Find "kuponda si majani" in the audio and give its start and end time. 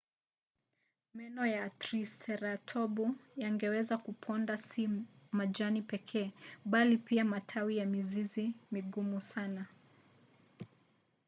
3.97-5.81